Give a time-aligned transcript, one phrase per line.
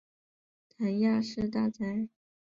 [0.67, 2.09] 谭雅士大宅。